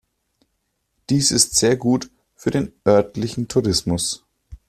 [1.11, 4.25] Dies ist sehr gut für den örtlichen Tourismus.